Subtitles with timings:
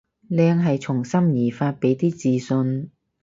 [0.31, 2.89] 靚係從心而發，畀啲自信